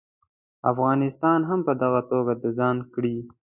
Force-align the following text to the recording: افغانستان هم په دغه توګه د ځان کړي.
افغانستان 0.71 1.39
هم 1.49 1.59
په 1.67 1.73
دغه 1.81 2.01
توګه 2.11 2.33
د 2.43 2.45
ځان 2.57 2.77
کړي. 2.93 3.17